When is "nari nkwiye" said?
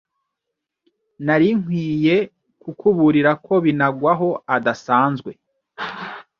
1.25-2.15